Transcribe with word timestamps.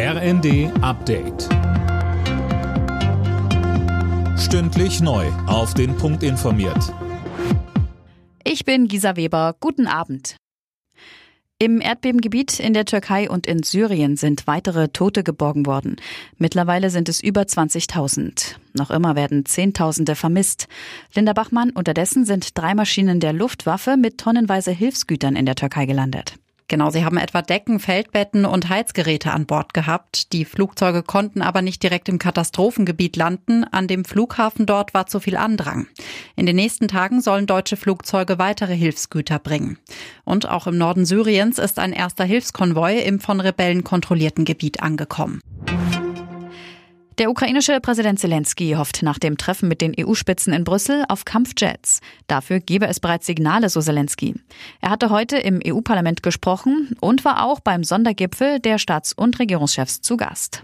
RND 0.00 0.70
Update. 0.80 1.48
Stündlich 4.38 5.00
neu. 5.00 5.26
Auf 5.48 5.74
den 5.74 5.96
Punkt 5.96 6.22
informiert. 6.22 6.94
Ich 8.44 8.64
bin 8.64 8.86
Gisa 8.86 9.16
Weber. 9.16 9.56
Guten 9.58 9.88
Abend. 9.88 10.36
Im 11.58 11.80
Erdbebengebiet 11.80 12.60
in 12.60 12.74
der 12.74 12.84
Türkei 12.84 13.28
und 13.28 13.48
in 13.48 13.64
Syrien 13.64 14.16
sind 14.16 14.46
weitere 14.46 14.86
Tote 14.86 15.24
geborgen 15.24 15.66
worden. 15.66 15.96
Mittlerweile 16.36 16.90
sind 16.90 17.08
es 17.08 17.20
über 17.20 17.42
20.000. 17.42 18.54
Noch 18.74 18.92
immer 18.92 19.16
werden 19.16 19.46
Zehntausende 19.46 20.14
vermisst. 20.14 20.68
Linda 21.12 21.32
Bachmann, 21.32 21.70
unterdessen 21.70 22.24
sind 22.24 22.56
drei 22.56 22.76
Maschinen 22.76 23.18
der 23.18 23.32
Luftwaffe 23.32 23.96
mit 23.96 24.18
tonnenweise 24.18 24.70
Hilfsgütern 24.70 25.34
in 25.34 25.44
der 25.44 25.56
Türkei 25.56 25.86
gelandet. 25.86 26.36
Genau, 26.68 26.90
sie 26.90 27.02
haben 27.02 27.16
etwa 27.16 27.40
Decken, 27.40 27.80
Feldbetten 27.80 28.44
und 28.44 28.68
Heizgeräte 28.68 29.32
an 29.32 29.46
Bord 29.46 29.72
gehabt. 29.72 30.34
Die 30.34 30.44
Flugzeuge 30.44 31.02
konnten 31.02 31.40
aber 31.40 31.62
nicht 31.62 31.82
direkt 31.82 32.10
im 32.10 32.18
Katastrophengebiet 32.18 33.16
landen. 33.16 33.64
An 33.64 33.88
dem 33.88 34.04
Flughafen 34.04 34.66
dort 34.66 34.92
war 34.92 35.06
zu 35.06 35.18
viel 35.18 35.38
Andrang. 35.38 35.86
In 36.36 36.44
den 36.44 36.56
nächsten 36.56 36.86
Tagen 36.86 37.22
sollen 37.22 37.46
deutsche 37.46 37.78
Flugzeuge 37.78 38.38
weitere 38.38 38.76
Hilfsgüter 38.76 39.38
bringen. 39.38 39.78
Und 40.24 40.46
auch 40.46 40.66
im 40.66 40.76
Norden 40.76 41.06
Syriens 41.06 41.58
ist 41.58 41.78
ein 41.78 41.94
erster 41.94 42.24
Hilfskonvoi 42.24 42.98
im 42.98 43.18
von 43.18 43.40
Rebellen 43.40 43.82
kontrollierten 43.82 44.44
Gebiet 44.44 44.82
angekommen. 44.82 45.40
Der 47.18 47.30
ukrainische 47.30 47.80
Präsident 47.80 48.20
Zelensky 48.20 48.74
hofft 48.78 49.02
nach 49.02 49.18
dem 49.18 49.36
Treffen 49.36 49.68
mit 49.68 49.80
den 49.80 49.92
EU-Spitzen 49.98 50.52
in 50.52 50.62
Brüssel 50.62 51.04
auf 51.08 51.24
Kampfjets. 51.24 52.00
Dafür 52.28 52.60
gebe 52.60 52.86
es 52.86 53.00
bereits 53.00 53.26
Signale, 53.26 53.70
so 53.70 53.80
Zelensky. 53.80 54.36
Er 54.80 54.90
hatte 54.90 55.10
heute 55.10 55.36
im 55.36 55.60
EU-Parlament 55.66 56.22
gesprochen 56.22 56.96
und 57.00 57.24
war 57.24 57.44
auch 57.44 57.58
beim 57.58 57.82
Sondergipfel 57.82 58.60
der 58.60 58.78
Staats- 58.78 59.14
und 59.14 59.40
Regierungschefs 59.40 60.00
zu 60.00 60.16
Gast. 60.16 60.62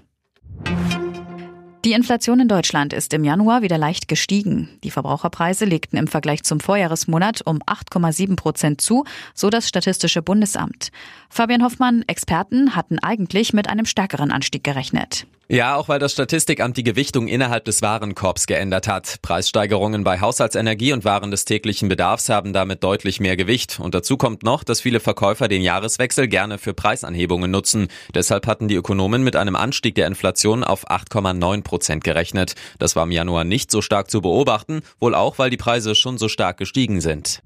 Die 1.85 1.93
Inflation 1.93 2.39
in 2.39 2.49
Deutschland 2.49 2.93
ist 2.93 3.13
im 3.13 3.25
Januar 3.25 3.61
wieder 3.61 3.77
leicht 3.77 4.07
gestiegen. 4.07 4.79
Die 4.85 4.91
Verbraucherpreise 4.91 5.65
legten 5.65 5.99
im 5.99 6.07
Vergleich 6.07 6.45
zum 6.45 6.61
Vorjahresmonat 6.61 7.43
um 7.45 7.59
8,7 7.59 8.37
Prozent 8.37 8.81
zu, 8.81 9.05
so 9.35 9.51
das 9.51 9.69
Statistische 9.69 10.23
Bundesamt. 10.23 10.93
Fabian 11.29 11.65
Hoffmann, 11.65 12.05
Experten 12.07 12.75
hatten 12.77 13.01
eigentlich 13.01 13.53
mit 13.53 13.69
einem 13.69 13.85
stärkeren 13.85 14.31
Anstieg 14.31 14.65
gerechnet. 14.65 15.27
Ja, 15.49 15.77
auch 15.77 15.89
weil 15.89 15.99
das 15.99 16.13
Statistikamt 16.13 16.79
die 16.79 16.85
Gewichtung 16.85 17.29
innerhalb 17.29 17.67
des 17.67 17.83
Warenkorbs 17.83 18.47
geändert 18.47 18.89
hat. 18.89 19.17
Preissteigerungen 19.21 20.03
bei 20.03 20.21
Haushaltsenergie 20.21 20.95
und 20.95 21.05
Waren 21.05 21.31
des 21.31 21.45
täglichen 21.45 21.91
Bedarfs 21.91 22.31
haben 22.31 22.55
damit 22.55 22.83
deutlich 22.83 23.21
mehr 23.21 23.37
Gewicht. 23.37 23.79
Und 23.79 23.95
dazu 23.95 24.17
kommt 24.17 24.43
noch, 24.43 24.65
dass 24.65 24.81
viele 24.81 25.01
Verkäufer 25.01 25.47
den 25.47 25.61
Jahreswechsel 25.61 26.29
gerne 26.29 26.57
für 26.57 26.73
Preisanhebungen 26.73 27.51
nutzen. 27.51 27.89
Deshalb 28.15 28.47
hatten 28.47 28.69
die 28.69 28.75
Ökonomen 28.75 29.23
mit 29.23 29.37
einem 29.37 29.55
Anstieg 29.55 29.95
der 29.97 30.07
Inflation 30.07 30.65
auf 30.65 30.89
8,9 30.91 31.63
Prozent 31.63 32.05
gerechnet. 32.05 32.55
Das 32.79 32.97
war 32.97 33.05
im 33.05 33.11
Januar 33.11 33.45
nicht 33.45 33.71
so 33.71 33.83
stark 33.83 34.11
zu 34.11 34.23
beobachten, 34.23 34.81
wohl 34.99 35.15
auch, 35.15 35.39
weil 35.39 35.51
die 35.51 35.59
Preise 35.59 35.95
schon 35.95 36.17
so 36.17 36.29
stark 36.29 36.57
gestiegen 36.57 37.03
sind. 37.03 37.43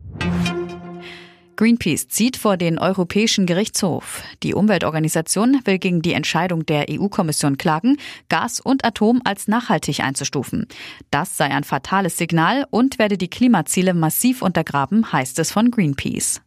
Greenpeace 1.59 2.07
zieht 2.07 2.37
vor 2.37 2.57
den 2.57 2.79
Europäischen 2.79 3.45
Gerichtshof. 3.45 4.23
Die 4.45 4.55
Umweltorganisation 4.55 5.61
will 5.65 5.81
gegen 5.81 6.03
die 6.03 6.13
Entscheidung 6.13 6.65
der 6.65 6.87
EU-Kommission 6.89 7.59
klagen, 7.59 7.97
Gas 8.29 8.61
und 8.61 8.85
Atom 8.85 9.21
als 9.25 9.49
nachhaltig 9.49 9.99
einzustufen. 9.99 10.69
Das 11.11 11.37
sei 11.37 11.47
ein 11.47 11.65
fatales 11.65 12.17
Signal 12.17 12.65
und 12.71 13.01
werde 13.01 13.19
die 13.19 13.29
Klimaziele 13.29 13.93
massiv 13.93 14.41
untergraben, 14.41 15.13
heißt 15.13 15.37
es 15.41 15.51
von 15.51 15.73
Greenpeace. 15.73 16.41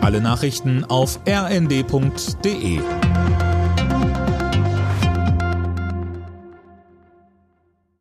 Alle 0.00 0.20
Nachrichten 0.20 0.84
auf 0.84 1.18
rnd.de 1.28 2.80